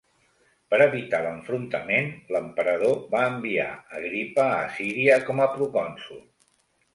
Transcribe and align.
Per 0.69 0.77
evitar 0.85 1.17
l'enfrontament, 1.25 2.09
l'emperador 2.35 2.95
va 3.11 3.21
enviar 3.33 3.67
Agripa 3.99 4.47
a 4.57 4.65
Síria 4.79 5.21
com 5.29 5.45
a 5.45 5.49
procònsol. 5.59 6.27